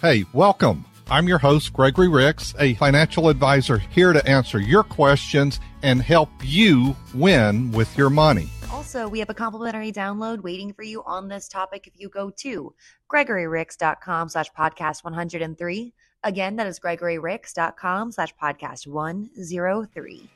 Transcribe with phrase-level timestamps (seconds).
[0.00, 0.86] Hey, welcome.
[1.10, 6.30] I'm your host, Gregory Ricks, a financial advisor here to answer your questions and help
[6.42, 8.48] you win with your money.
[8.72, 12.30] Also, we have a complimentary download waiting for you on this topic if you go
[12.30, 12.72] to
[13.12, 15.92] gregoryricks.com slash podcast 103.
[16.24, 20.30] Again, that is gregoryricks.com slash podcast 103.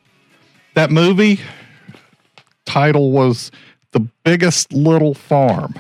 [0.74, 1.40] That movie
[2.66, 3.50] title was
[3.92, 5.74] The Biggest Little Farm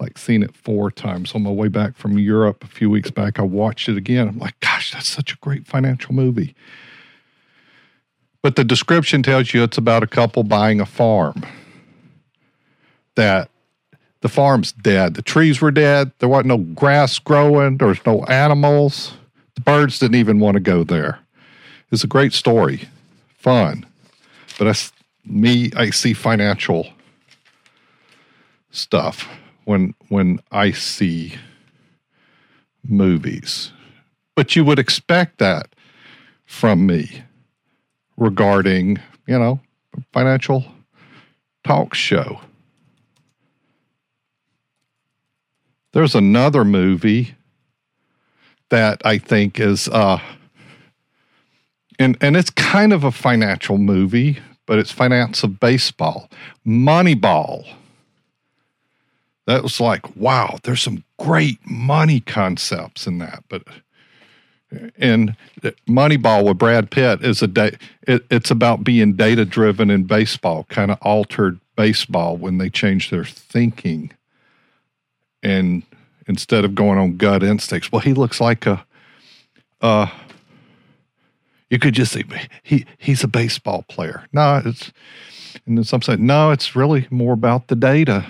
[0.00, 3.38] like seen it four times on my way back from Europe a few weeks back.
[3.38, 4.28] I watched it again.
[4.28, 6.54] I'm like, gosh, that's such a great financial movie.
[8.42, 11.44] But the description tells you it's about a couple buying a farm.
[13.16, 13.50] That
[14.20, 15.14] the farm's dead.
[15.14, 16.12] The trees were dead.
[16.18, 17.78] There wasn't no grass growing.
[17.78, 19.14] There was no animals.
[19.56, 21.18] The birds didn't even want to go there.
[21.90, 22.88] It's a great story,
[23.38, 23.84] fun.
[24.58, 24.92] But that's
[25.24, 25.70] me.
[25.76, 26.88] I see financial
[28.70, 29.28] stuff
[29.68, 31.34] when when I see
[32.82, 33.70] movies.
[34.34, 35.74] But you would expect that
[36.46, 37.22] from me
[38.16, 39.60] regarding, you know,
[40.10, 40.64] financial
[41.64, 42.40] talk show.
[45.92, 47.34] There's another movie
[48.70, 50.18] that I think is uh
[51.98, 56.30] and and it's kind of a financial movie, but it's finance of baseball.
[56.66, 57.66] Moneyball
[59.48, 63.44] that was like, wow, there's some great money concepts in that.
[63.48, 63.62] But
[64.98, 65.34] and
[65.88, 67.78] Moneyball with Brad Pitt is a day.
[68.02, 73.10] It, it's about being data driven in baseball, kind of altered baseball when they changed
[73.10, 74.12] their thinking,
[75.42, 75.82] and
[76.26, 78.84] instead of going on gut instincts, well, he looks like a,
[79.80, 80.08] uh,
[81.70, 82.24] you could just say
[82.62, 84.26] he he's a baseball player.
[84.30, 84.92] No, it's
[85.64, 88.26] and then some say no, it's really more about the data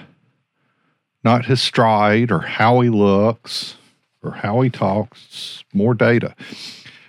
[1.28, 3.76] not his stride or how he looks
[4.22, 6.34] or how he talks, more data.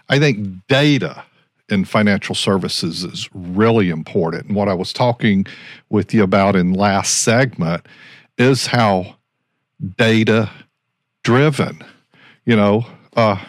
[0.09, 1.23] I think data
[1.69, 4.47] in financial services is really important.
[4.47, 5.45] And what I was talking
[5.89, 7.85] with you about in last segment
[8.37, 9.15] is how
[9.97, 10.51] data
[11.23, 11.81] driven,
[12.45, 12.85] you know,
[13.15, 13.41] uh,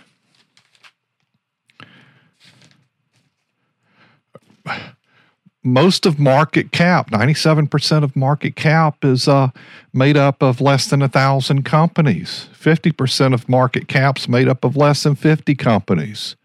[5.62, 9.50] most of market cap, 97% of market cap is uh,
[9.92, 12.48] made up of less than a thousand companies.
[12.58, 16.36] 50% of market cap's made up of less than 50 companies.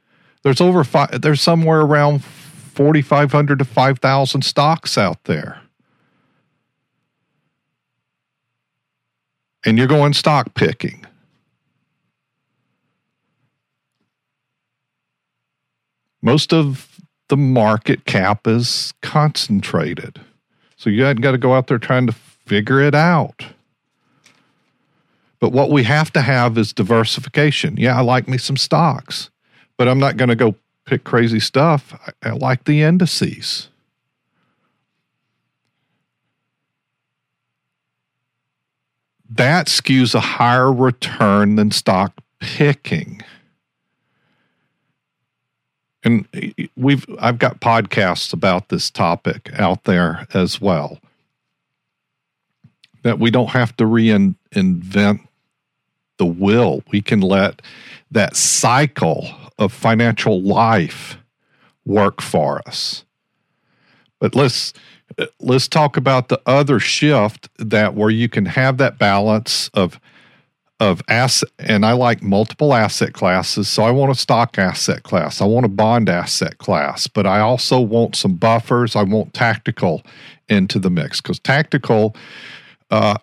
[0.43, 5.61] There's over five, there's somewhere around 4,500 to 5,000 stocks out there.
[9.65, 11.05] And you're going stock picking.
[16.21, 20.21] Most of the market cap is concentrated.
[20.77, 23.45] So you got to go out there trying to figure it out.
[25.39, 27.75] But what we have to have is diversification.
[27.77, 29.29] Yeah, I like me some stocks,
[29.77, 30.55] but I'm not going to go
[30.85, 31.93] pick crazy stuff.
[32.23, 33.69] I, I like the indices.
[39.29, 43.21] That skews a higher return than stock picking
[46.05, 46.27] and
[46.77, 50.99] we've I've got podcasts about this topic out there as well.
[53.01, 55.27] That we don't have to reinvent
[56.17, 56.83] the will.
[56.91, 57.61] We can let
[58.11, 59.27] that cycle
[59.57, 61.17] of financial life
[61.85, 63.03] work for us.
[64.19, 64.73] But let's
[65.39, 69.99] let's talk about the other shift that where you can have that balance of
[70.79, 73.67] of asset and I like multiple asset classes.
[73.67, 75.41] So I want a stock asset class.
[75.41, 78.95] I want a bond asset class, but I also want some buffers.
[78.95, 80.03] I want tactical
[80.49, 82.15] into the mix because tactical,
[82.91, 83.17] uh,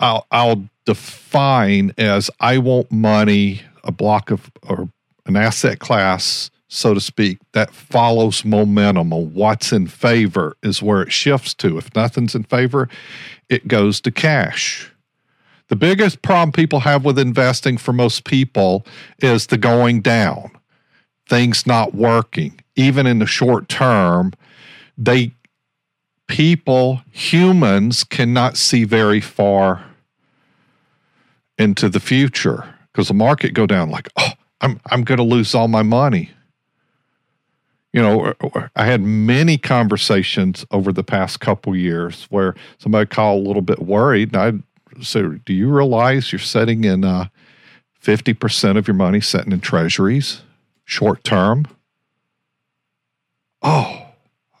[0.00, 4.88] I'll, I'll define as I want money, a block of or
[5.26, 11.12] an asset class, so to speak, that follows momentum what's in favor is where it
[11.12, 11.78] shifts to.
[11.78, 12.88] If nothing's in favor,
[13.48, 14.90] it goes to cash
[15.68, 18.86] the biggest problem people have with investing for most people
[19.18, 20.50] is the going down,
[21.28, 22.60] things not working.
[22.76, 24.32] Even in the short term,
[24.96, 25.32] they
[26.28, 29.84] people, humans cannot see very far
[31.58, 35.54] into the future because the market go down like, oh, I'm I'm going to lose
[35.54, 36.30] all my money.
[37.92, 38.34] You know,
[38.76, 43.80] I had many conversations over the past couple years where somebody called a little bit
[43.80, 44.62] worried, and I
[45.00, 47.26] so do you realize you're setting in uh,
[48.02, 50.42] 50% of your money setting in treasuries
[50.84, 51.66] short term?
[53.62, 54.06] Oh,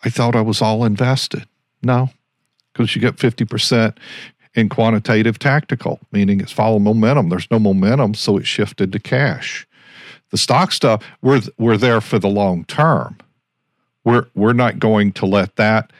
[0.04, 1.46] I thought I was all invested.
[1.82, 2.10] No,
[2.72, 3.96] because you get 50%
[4.54, 7.28] in quantitative tactical, meaning it's follow momentum.
[7.28, 9.66] There's no momentum, so it shifted to cash.
[10.30, 13.18] The stock stuff, we're we're there for the long term.
[14.04, 15.92] We're we're not going to let that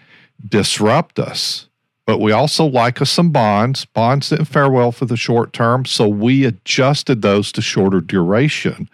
[0.45, 1.69] disrupt us.
[2.07, 3.85] But we also like us some bonds.
[3.85, 8.89] Bonds didn't fare well for the short term, so we adjusted those to shorter duration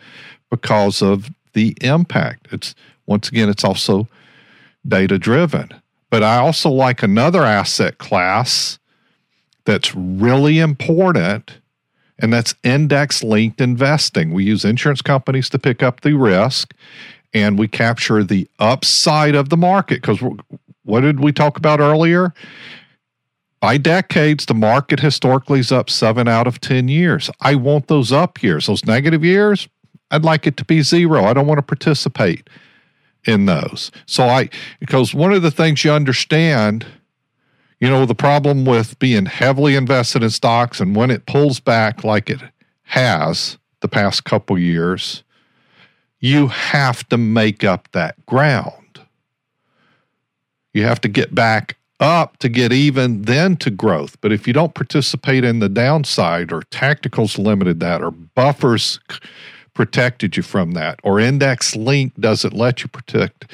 [0.50, 2.48] because of the impact.
[2.50, 2.74] It's
[3.06, 4.08] once again, it's also
[4.88, 5.68] data driven.
[6.10, 8.78] But I also like another asset class
[9.64, 11.58] that's really important,
[12.18, 14.32] and that's index linked investing.
[14.32, 16.74] We use insurance companies to pick up the risk,
[17.34, 20.00] and we capture the upside of the market.
[20.00, 20.20] Because
[20.84, 22.32] what did we talk about earlier?
[23.62, 27.30] By decades, the market historically is up seven out of 10 years.
[27.40, 28.66] I want those up years.
[28.66, 29.68] Those negative years,
[30.10, 31.24] I'd like it to be zero.
[31.24, 32.50] I don't want to participate
[33.24, 33.92] in those.
[34.04, 34.50] So I,
[34.80, 36.86] because one of the things you understand
[37.78, 42.04] you know, the problem with being heavily invested in stocks and when it pulls back
[42.04, 42.40] like it
[42.82, 45.24] has the past couple years,
[46.20, 49.00] you have to make up that ground.
[50.72, 54.20] You have to get back up to get even then to growth.
[54.20, 59.00] But if you don't participate in the downside, or tacticals limited that, or buffers
[59.72, 63.50] protected you from that, or index link doesn't let you protect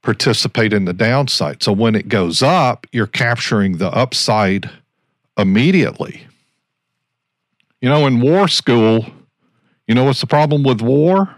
[0.00, 1.64] participate in the downside.
[1.64, 4.70] So when it goes up, you're capturing the upside
[5.36, 6.28] immediately.
[7.80, 9.04] You know, in war school,
[9.88, 11.34] you know what's the problem with war?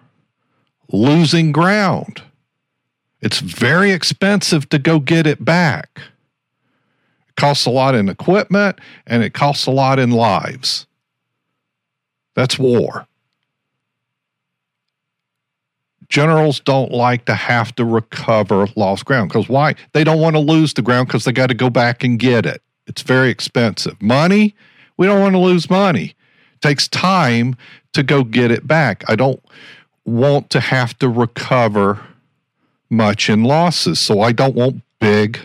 [0.92, 2.22] Losing ground.
[3.20, 6.00] It's very expensive to go get it back.
[7.28, 10.86] It costs a lot in equipment and it costs a lot in lives.
[12.34, 13.08] That's war
[16.08, 19.74] generals don't like to have to recover lost ground because why?
[19.92, 22.46] They don't want to lose the ground because they got to go back and get
[22.46, 22.62] it.
[22.86, 24.00] It's very expensive.
[24.00, 24.54] Money,
[24.96, 26.14] we don't want to lose money.
[26.54, 27.56] It takes time
[27.92, 29.04] to go get it back.
[29.08, 29.42] I don't
[30.04, 32.00] want to have to recover
[32.90, 33.98] much in losses.
[33.98, 35.38] So I don't want big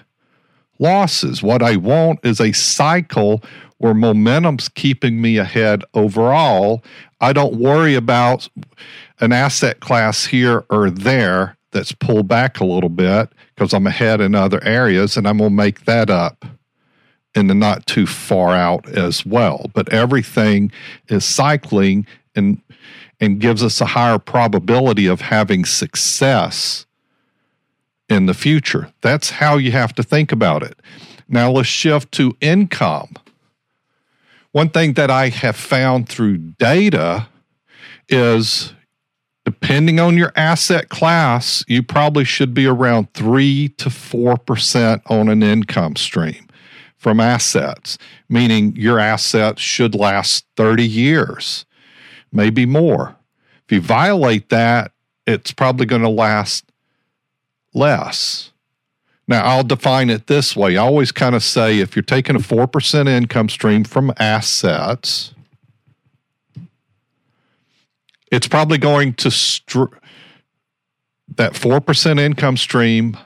[0.79, 1.43] losses.
[1.43, 3.43] What I want is a cycle
[3.77, 6.83] where momentum's keeping me ahead overall.
[7.21, 8.47] I don't worry about
[9.19, 14.21] an asset class here or there that's pulled back a little bit because I'm ahead
[14.21, 16.45] in other areas and I'm going to make that up
[17.35, 19.69] in the not too far out as well.
[19.73, 20.71] But everything
[21.09, 22.05] is cycling
[22.35, 22.61] and
[23.19, 26.85] and gives us a higher probability of having success
[28.13, 28.93] in the future.
[29.01, 30.79] That's how you have to think about it.
[31.27, 33.15] Now let's shift to income.
[34.51, 37.27] One thing that I have found through data
[38.07, 38.73] is
[39.45, 45.41] depending on your asset class, you probably should be around 3 to 4% on an
[45.41, 46.47] income stream
[46.97, 47.97] from assets,
[48.29, 51.65] meaning your assets should last 30 years,
[52.31, 53.15] maybe more.
[53.65, 54.91] If you violate that,
[55.25, 56.65] it's probably going to last
[57.73, 58.51] less.
[59.27, 60.75] Now, I'll define it this way.
[60.75, 65.33] I always kind of say if you're taking a 4% income stream from assets,
[68.31, 69.95] it's probably going to str-
[71.35, 73.17] that 4% income stream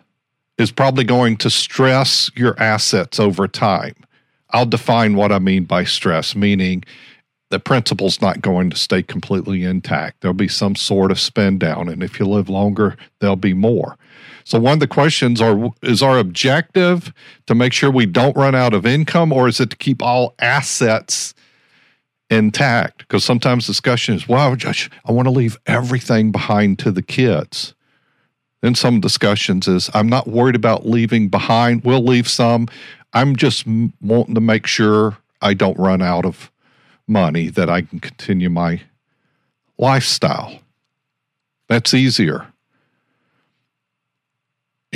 [0.58, 3.96] is probably going to stress your assets over time.
[4.52, 6.84] I'll define what I mean by stress, meaning
[7.50, 10.22] the principal's not going to stay completely intact.
[10.22, 13.98] There'll be some sort of spend down, and if you live longer, there'll be more.
[14.48, 17.14] So one of the questions are is our objective
[17.48, 20.36] to make sure we don't run out of income, or is it to keep all
[20.40, 21.34] assets
[22.30, 27.02] intact because sometimes discussion is, well, Josh, I want to leave everything behind to the
[27.02, 27.74] kids.
[28.62, 31.84] Then some discussions is, I'm not worried about leaving behind.
[31.84, 32.70] We'll leave some.
[33.12, 33.66] I'm just
[34.00, 36.54] wanting to make sure I don't run out of
[37.06, 38.80] money that I can continue my
[39.78, 40.62] lifestyle.
[41.68, 42.48] That's easier.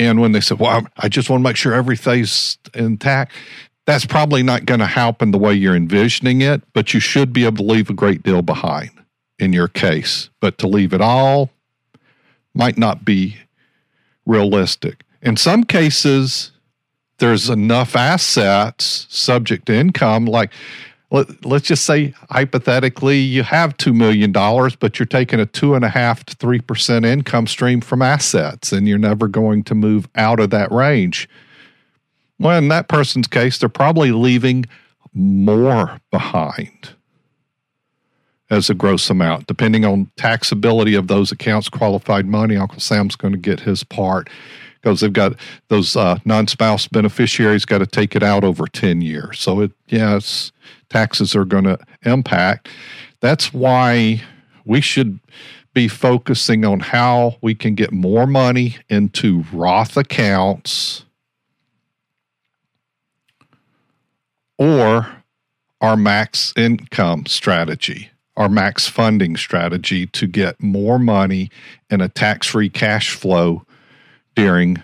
[0.06, 3.32] And when they said, Well, I just want to make sure everything's intact,
[3.86, 7.44] that's probably not going to happen the way you're envisioning it, but you should be
[7.44, 8.90] able to leave a great deal behind
[9.38, 10.30] in your case.
[10.40, 11.50] But to leave it all
[12.54, 13.36] might not be
[14.24, 15.02] realistic.
[15.20, 16.52] In some cases,
[17.18, 20.52] there's enough assets subject to income, like
[21.12, 25.84] let, us just say hypothetically you have $2 million, but you're taking a two and
[25.84, 30.40] a half to 3% income stream from assets and you're never going to move out
[30.40, 31.28] of that range
[32.42, 34.66] well, in that person's case, they're probably leaving
[35.14, 36.90] more behind
[38.50, 42.56] as a gross amount, depending on taxability of those accounts, qualified money.
[42.56, 44.28] Uncle Sam's going to get his part
[44.74, 45.34] because they've got
[45.68, 49.38] those uh, non-spouse beneficiaries got to take it out over 10 years.
[49.38, 50.50] So it yes,
[50.92, 52.68] taxes are going to impact.
[53.20, 54.22] That's why
[54.64, 55.18] we should
[55.74, 61.04] be focusing on how we can get more money into Roth accounts
[64.58, 65.08] or
[65.80, 71.50] our max income strategy, our max funding strategy to get more money
[71.90, 73.64] in a tax free cash flow
[74.34, 74.80] during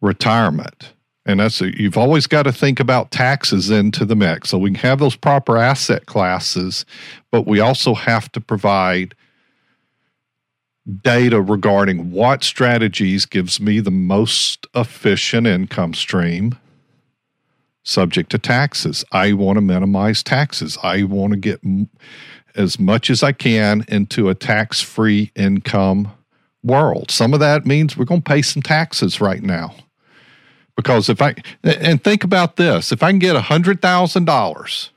[0.00, 0.92] retirement.
[1.26, 4.50] And that's you've always got to think about taxes into the mix.
[4.50, 6.86] So we can have those proper asset classes,
[7.32, 9.14] but we also have to provide
[11.02, 16.56] data regarding what strategies gives me the most efficient income stream
[17.82, 19.04] subject to taxes.
[19.10, 20.78] I want to minimize taxes.
[20.82, 21.60] I want to get
[22.54, 26.12] as much as I can into a tax free income
[26.62, 27.10] world.
[27.10, 29.74] Some of that means we're going to pay some taxes right now.
[30.76, 34.88] Because if I, and think about this if I can get $100,000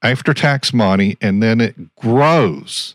[0.00, 2.94] after tax money and then it grows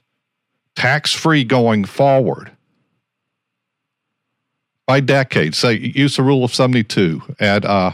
[0.75, 2.51] tax free going forward
[4.85, 7.91] by decades, say use the rule of 72 at uh,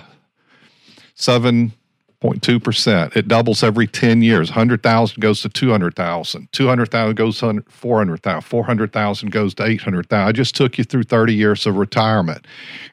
[2.21, 3.15] 7.2%.
[3.15, 4.49] It doubles every 10 years.
[4.49, 6.51] 100,000 goes to 200,000.
[6.51, 8.41] 200,000 goes to 400,000.
[8.41, 10.27] 400,000 goes to 800,000.
[10.27, 12.45] I just took you through 30 years of retirement.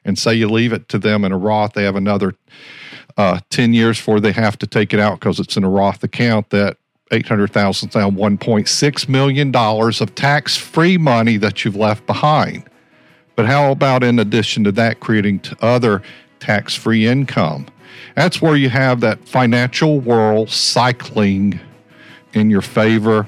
[0.05, 2.35] And say you leave it to them in a Roth, they have another
[3.17, 6.03] uh, 10 years before they have to take it out because it's in a Roth
[6.03, 6.77] account that
[7.11, 12.63] 800,000 down $1.6 million of tax free money that you've left behind.
[13.35, 16.01] But how about in addition to that, creating other
[16.39, 17.67] tax free income?
[18.15, 21.59] That's where you have that financial world cycling
[22.33, 23.27] in your favor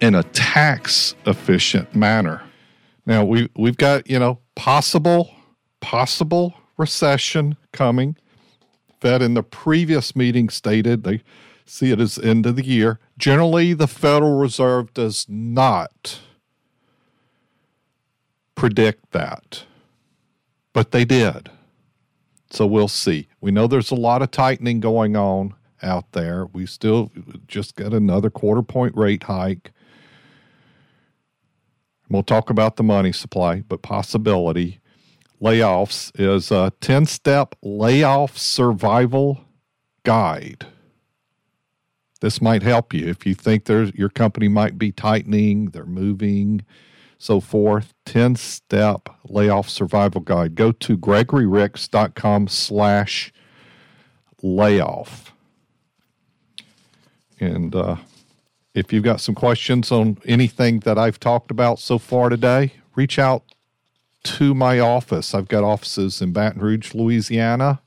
[0.00, 2.42] in a tax efficient manner.
[3.06, 5.30] Now we we've got, you know, possible
[5.80, 8.16] possible recession coming.
[9.00, 11.22] Fed in the previous meeting stated they
[11.64, 12.98] see it as end of the year.
[13.18, 16.20] Generally, the Federal Reserve does not
[18.54, 19.64] predict that,
[20.72, 21.50] but they did.
[22.50, 23.28] So we'll see.
[23.46, 26.46] We know there's a lot of tightening going on out there.
[26.46, 27.12] We still
[27.46, 29.70] just got another quarter point rate hike.
[32.10, 34.80] We'll talk about the money supply, but possibility.
[35.40, 39.44] Layoffs is a 10 step layoff survival
[40.02, 40.66] guide.
[42.20, 46.64] This might help you if you think there's your company might be tightening, they're moving,
[47.16, 47.94] so forth.
[48.06, 50.56] 10 step layoff survival guide.
[50.56, 53.32] Go to gregoryricks.com slash
[54.42, 55.32] layoff.
[57.40, 57.96] And uh,
[58.74, 63.18] if you've got some questions on anything that I've talked about so far today, reach
[63.18, 63.42] out
[64.24, 65.34] to my office.
[65.34, 67.80] I've got offices in Baton Rouge, Louisiana,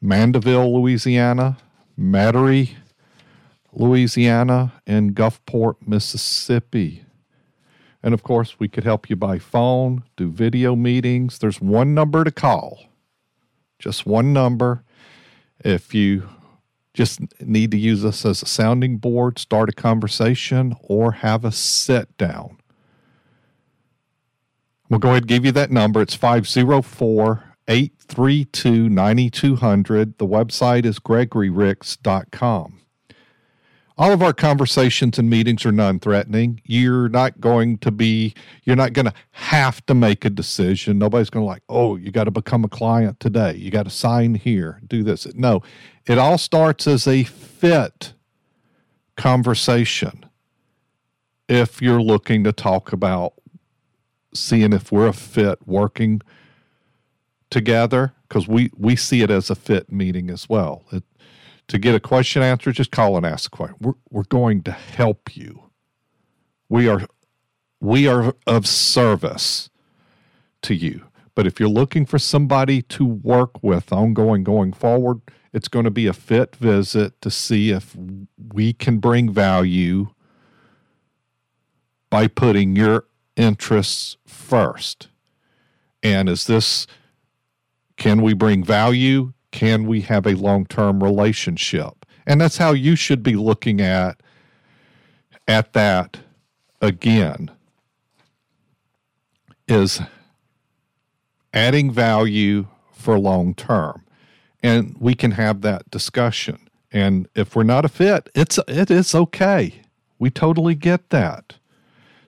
[0.00, 1.56] Mandeville, Louisiana,
[1.98, 2.74] Metairie,
[3.72, 7.04] Louisiana, and Gulfport, Mississippi.
[8.02, 11.38] And of course, we could help you by phone, do video meetings.
[11.38, 12.84] There's one number to call,
[13.78, 14.82] just one number.
[15.60, 16.28] If you
[16.94, 21.52] just need to use us as a sounding board, start a conversation, or have a
[21.52, 22.58] sit down.
[24.88, 26.00] We'll go ahead and give you that number.
[26.00, 30.18] It's 504 832 9200.
[30.18, 32.75] The website is gregoryricks.com.
[33.98, 36.60] All of our conversations and meetings are non threatening.
[36.64, 38.34] You're not going to be,
[38.64, 40.98] you're not going to have to make a decision.
[40.98, 43.54] Nobody's going to like, oh, you got to become a client today.
[43.54, 45.26] You got to sign here, do this.
[45.34, 45.62] No,
[46.06, 48.12] it all starts as a fit
[49.16, 50.26] conversation
[51.48, 53.32] if you're looking to talk about
[54.34, 56.20] seeing if we're a fit working
[57.48, 60.84] together because we we see it as a fit meeting as well.
[60.92, 61.04] It,
[61.68, 63.76] to get a question answered, just call and ask a question.
[63.80, 65.70] We're we're going to help you.
[66.68, 67.06] We are
[67.80, 69.70] we are of service
[70.62, 71.04] to you.
[71.34, 75.20] But if you're looking for somebody to work with ongoing going forward,
[75.52, 77.94] it's going to be a fit visit to see if
[78.52, 80.08] we can bring value
[82.08, 83.06] by putting your
[83.36, 85.08] interests first.
[86.02, 86.86] And is this
[87.96, 89.32] can we bring value?
[89.50, 92.04] Can we have a long term relationship?
[92.26, 94.20] And that's how you should be looking at
[95.48, 96.18] at that
[96.80, 97.50] again
[99.68, 100.00] is
[101.52, 104.02] adding value for long term.
[104.62, 106.68] And we can have that discussion.
[106.92, 109.82] And if we're not a fit, it's it is okay.
[110.18, 111.56] We totally get that.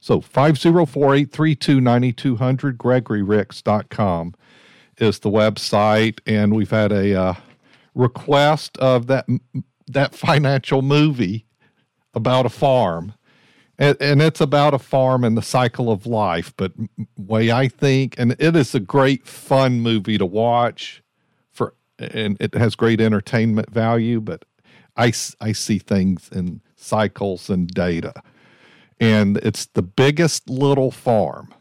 [0.01, 4.35] So 504 832 9200, gregoryricks.com
[4.99, 6.21] is the website.
[6.27, 7.35] And we've had a uh,
[7.95, 9.27] request of that,
[9.87, 11.47] that financial movie
[12.15, 13.15] about a farm.
[13.79, 16.53] And, and it's about a farm and the cycle of life.
[16.57, 16.73] But
[17.17, 21.03] way I think, and it is a great fun movie to watch
[21.53, 24.21] for, and it has great entertainment value.
[24.21, 24.45] But
[24.97, 28.15] I, I see things in cycles and data.
[29.01, 31.55] And it's the biggest little farm.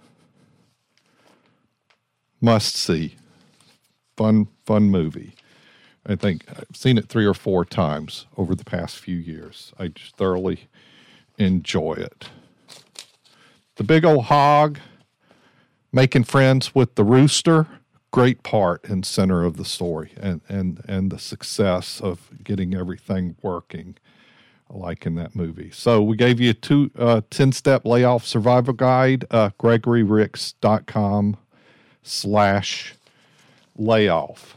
[2.41, 3.15] Must see.
[4.17, 5.33] Fun, fun movie.
[6.05, 9.73] I think I've seen it three or four times over the past few years.
[9.77, 10.67] I just thoroughly
[11.37, 12.29] enjoy it.
[13.75, 14.79] The big old hog
[15.91, 17.67] making friends with the rooster,
[18.11, 23.35] great part and center of the story and, and, and the success of getting everything
[23.41, 23.97] working
[24.69, 25.71] like in that movie.
[25.71, 31.37] So we gave you a two, uh, 10 step layoff survival guide, uh, gregoryricks.com
[32.03, 32.96] slash
[33.77, 34.55] layoff.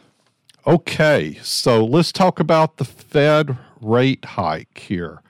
[0.66, 5.22] Okay, so let's talk about the Fed rate hike here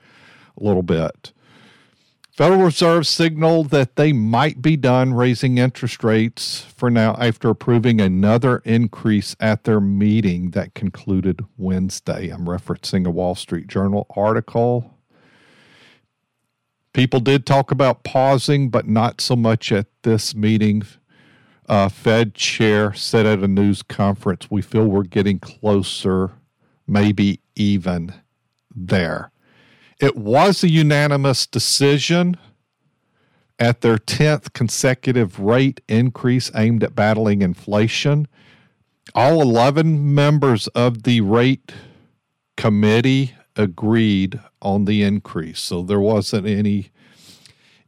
[0.59, 1.33] a little bit.
[2.41, 8.01] Federal Reserve signaled that they might be done raising interest rates for now after approving
[8.01, 12.31] another increase at their meeting that concluded Wednesday.
[12.31, 14.97] I'm referencing a Wall Street Journal article.
[16.95, 20.83] People did talk about pausing, but not so much at this meeting
[21.71, 26.33] uh, Fed chair said at a news conference, we feel we're getting closer,
[26.85, 28.13] maybe even
[28.75, 29.31] there.
[30.01, 32.37] It was a unanimous decision
[33.61, 38.27] at their 10th consecutive rate increase aimed at battling inflation.
[39.15, 41.73] All 11 members of the rate
[42.57, 45.61] committee agreed on the increase.
[45.61, 46.91] So there wasn't any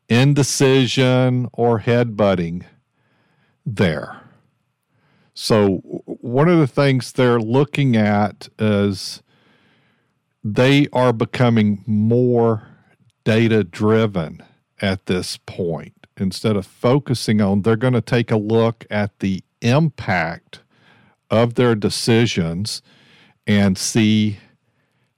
[0.08, 2.64] indecision or headbutting
[3.64, 4.20] there.
[5.34, 9.22] So, one of the things they're looking at is
[10.44, 12.68] they are becoming more
[13.24, 14.42] data driven
[14.80, 15.94] at this point.
[16.18, 20.60] Instead of focusing on, they're going to take a look at the impact
[21.30, 22.82] of their decisions
[23.46, 24.38] and see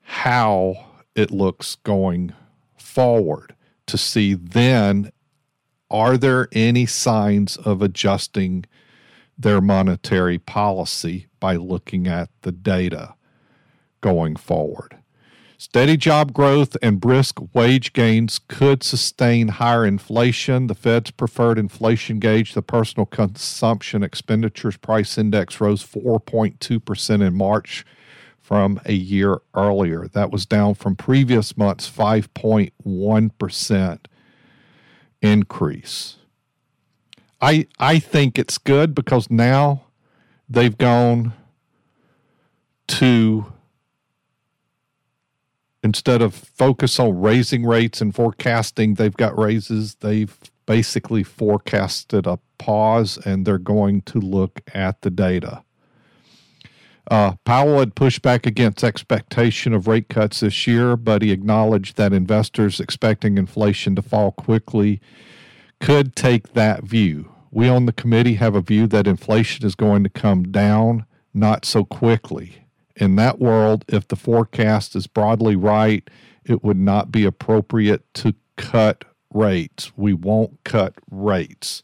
[0.02, 0.74] how
[1.16, 2.32] it looks going
[2.76, 3.54] forward
[3.86, 5.10] to see then
[5.94, 8.64] are there any signs of adjusting
[9.38, 13.14] their monetary policy by looking at the data
[14.00, 14.96] going forward?
[15.56, 20.66] Steady job growth and brisk wage gains could sustain higher inflation.
[20.66, 27.86] The Fed's preferred inflation gauge, the personal consumption expenditures price index, rose 4.2% in March
[28.40, 30.08] from a year earlier.
[30.08, 33.98] That was down from previous months' 5.1%
[35.24, 36.16] increase.
[37.40, 39.84] I I think it's good because now
[40.48, 41.32] they've gone
[42.86, 43.46] to
[45.82, 49.96] instead of focus on raising rates and forecasting, they've got raises.
[49.96, 55.62] They've basically forecasted a pause and they're going to look at the data.
[57.10, 61.96] Uh, Powell had pushed back against expectation of rate cuts this year, but he acknowledged
[61.96, 65.00] that investors expecting inflation to fall quickly
[65.80, 67.30] could take that view.
[67.50, 71.64] We on the committee have a view that inflation is going to come down, not
[71.64, 72.66] so quickly.
[72.96, 76.08] In that world, if the forecast is broadly right,
[76.44, 79.92] it would not be appropriate to cut rates.
[79.96, 81.82] We won't cut rates.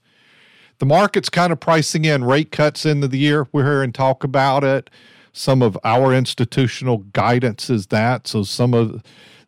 [0.80, 3.46] The market's kind of pricing in rate cuts into the year.
[3.52, 4.90] We're and talk about it
[5.32, 8.26] some of our institutional guidance is that.
[8.26, 9.02] So some of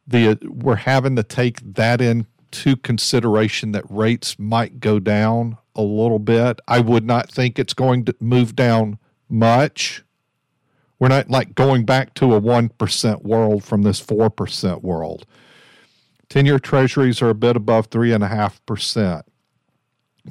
[0.07, 6.19] the we're having to take that into consideration that rates might go down a little
[6.19, 6.61] bit.
[6.69, 10.05] I would not think it's going to move down much.
[10.99, 15.27] We're not like going back to a 1% world from this 4% world.
[16.29, 19.23] 10 year treasuries are a bit above 3.5%.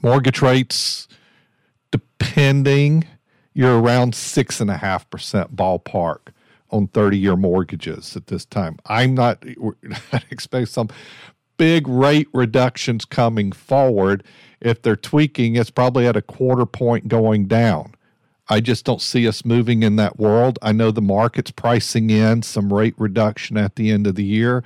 [0.02, 1.08] Mortgage rates,
[1.92, 3.06] depending
[3.54, 6.30] you're around six and a half percent ballpark
[6.70, 8.78] on 30 year mortgages at this time.
[8.86, 9.44] I'm not,
[10.14, 10.90] I expect some
[11.58, 14.24] big rate reductions coming forward.
[14.62, 17.94] If they're tweaking, it's probably at a quarter point going down.
[18.48, 20.60] I just don't see us moving in that world.
[20.62, 24.64] I know the market's pricing in some rate reduction at the end of the year.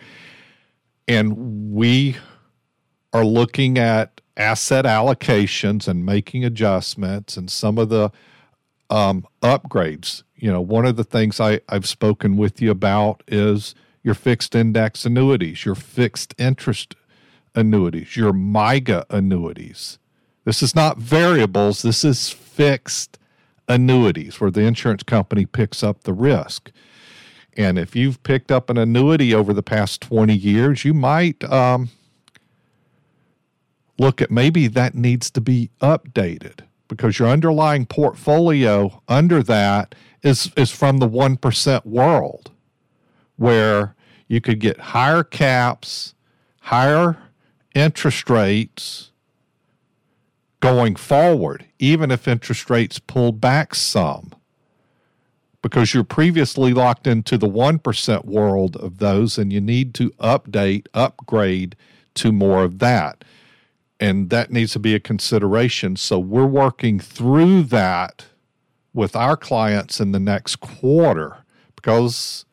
[1.08, 2.18] And we
[3.14, 8.12] are looking at asset allocations and making adjustments and some of the
[8.89, 10.24] um, upgrades.
[10.36, 14.54] You know, one of the things I, I've spoken with you about is your fixed
[14.54, 16.95] index annuities, your fixed interest
[17.56, 19.98] annuities, your MYGA annuities.
[20.43, 23.17] This is not variables, this is fixed
[23.67, 26.71] annuities where the insurance company picks up the risk.
[27.58, 31.89] And if you've picked up an annuity over the past 20 years, you might um,
[33.97, 40.51] look at maybe that needs to be updated because your underlying portfolio under that is,
[40.55, 42.51] is from the 1% world
[43.38, 43.95] where
[44.27, 46.13] you could get higher caps,
[46.62, 47.17] higher
[47.73, 49.12] interest rates
[50.60, 54.31] going forward, even if interest rates pull back some
[55.65, 60.86] because you're previously locked into the 1% world of those and you need to update,
[60.93, 61.75] upgrade
[62.13, 63.23] to more of that.
[63.99, 65.95] And that needs to be a consideration.
[65.95, 68.25] So we're working through that
[68.93, 71.38] with our clients in the next quarter
[71.75, 72.45] because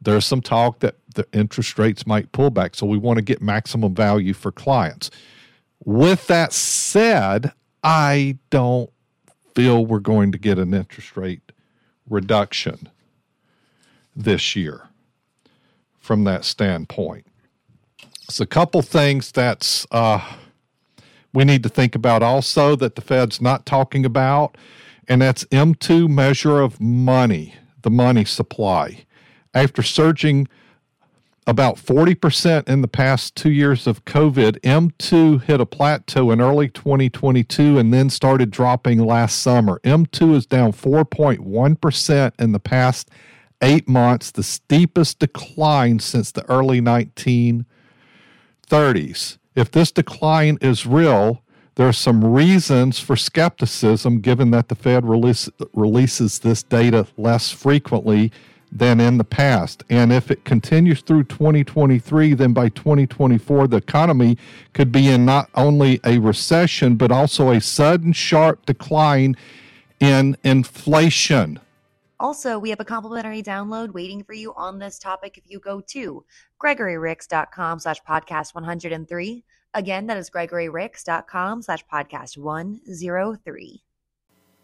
[0.00, 2.74] there's some talk that the interest rates might pull back.
[2.74, 5.10] So we want to get maximum value for clients.
[5.84, 8.90] With that said, I don't
[9.54, 11.52] feel we're going to get an interest rate
[12.08, 12.88] reduction
[14.14, 14.88] this year
[15.98, 17.26] from that standpoint.
[18.30, 20.24] It's a couple things that's uh,
[21.32, 24.56] we need to think about also that the Fed's not talking about,
[25.08, 29.04] and that's M2 measure of money, the money supply.
[29.52, 30.46] After surging
[31.44, 34.60] about 40% in the past two years of COVID.
[34.60, 39.80] M2 hit a plateau in early 2022 and then started dropping last summer.
[39.82, 43.10] M2 is down 4.1% in the past
[43.60, 46.80] eight months, the steepest decline since the early
[48.70, 49.38] 1930s.
[49.54, 51.42] If this decline is real,
[51.74, 57.50] there are some reasons for skepticism given that the Fed release, releases this data less
[57.50, 58.32] frequently
[58.72, 59.82] than in the past.
[59.90, 64.38] And if it continues through 2023, then by 2024, the economy
[64.72, 69.36] could be in not only a recession, but also a sudden sharp decline
[69.98, 71.58] in inflation.
[72.20, 75.80] Also, we have a complimentary download waiting for you on this topic if you go
[75.80, 76.24] to
[76.62, 79.44] gregoryricks.com slash podcast 103.
[79.72, 83.82] Again, that is gregoryricks.com slash podcast 103.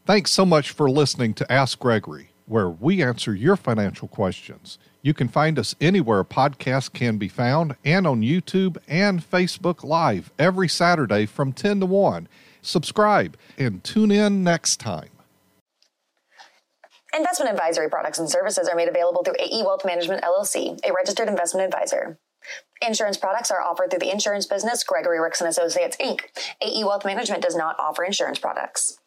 [0.05, 4.79] Thanks so much for listening to Ask Gregory where we answer your financial questions.
[5.03, 10.33] You can find us anywhere podcasts can be found and on YouTube and Facebook Live
[10.39, 12.29] every Saturday from 10 to 1.
[12.63, 15.16] Subscribe and tune in next time.
[17.17, 21.29] Investment advisory products and services are made available through AE Wealth Management LLC, a registered
[21.29, 22.19] investment advisor.
[22.87, 26.21] Insurance products are offered through the insurance business Gregory Ricks and Associates Inc.
[26.61, 28.99] AE Wealth Management does not offer insurance products.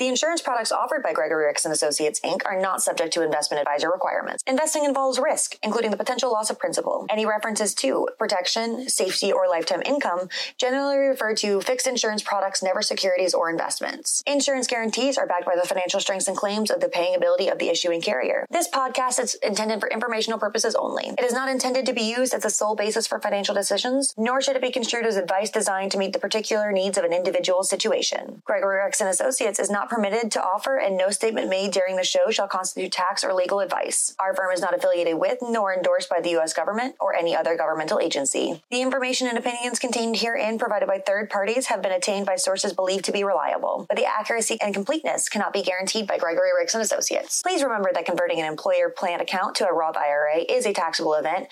[0.00, 2.40] The insurance products offered by Gregory Ricks and Associates Inc.
[2.46, 4.42] are not subject to investment advisor requirements.
[4.46, 7.04] Investing involves risk, including the potential loss of principal.
[7.10, 12.80] Any references to protection, safety, or lifetime income generally refer to fixed insurance products, never
[12.80, 14.22] securities or investments.
[14.26, 17.58] Insurance guarantees are backed by the financial strengths and claims of the paying ability of
[17.58, 18.46] the issuing carrier.
[18.48, 21.08] This podcast is intended for informational purposes only.
[21.18, 24.40] It is not intended to be used as the sole basis for financial decisions, nor
[24.40, 27.64] should it be construed as advice designed to meet the particular needs of an individual
[27.64, 28.40] situation.
[28.46, 32.30] Gregory and Associates is not permitted to offer, and no statement made during the show
[32.30, 34.14] shall constitute tax or legal advice.
[34.20, 36.54] Our firm is not affiliated with nor endorsed by the U.S.
[36.54, 38.62] government or any other governmental agency.
[38.70, 42.72] The information and opinions contained herein provided by third parties have been attained by sources
[42.72, 46.74] believed to be reliable, but the accuracy and completeness cannot be guaranteed by Gregory Ricks
[46.74, 47.42] and Associates.
[47.42, 51.14] Please remember that converting an employer plan account to a Roth IRA is a taxable
[51.14, 51.48] event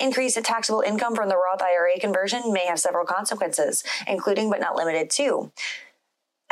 [0.00, 4.58] Increase in taxable income from the Roth IRA conversion may have several consequences, including but
[4.58, 5.52] not limited to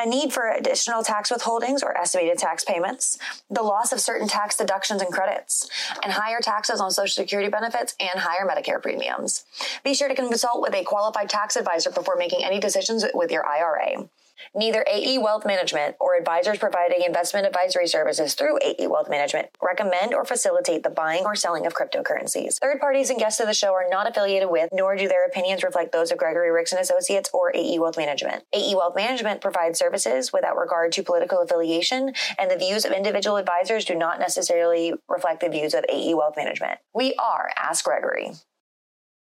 [0.01, 3.19] a need for additional tax withholdings or estimated tax payments,
[3.51, 5.69] the loss of certain tax deductions and credits,
[6.03, 9.45] and higher taxes on Social Security benefits and higher Medicare premiums.
[9.85, 13.47] Be sure to consult with a qualified tax advisor before making any decisions with your
[13.47, 14.09] IRA.
[14.55, 20.15] Neither AE Wealth Management or advisors providing investment advisory services through AE Wealth Management recommend
[20.15, 22.59] or facilitate the buying or selling of cryptocurrencies.
[22.61, 25.63] Third parties and guests of the show are not affiliated with, nor do their opinions
[25.63, 28.45] reflect those of Gregory Ricks and Associates or AE Wealth Management.
[28.53, 33.37] AE Wealth Management provides services without regard to political affiliation, and the views of individual
[33.37, 36.79] advisors do not necessarily reflect the views of AE Wealth Management.
[36.95, 38.33] We are Ask Gregory.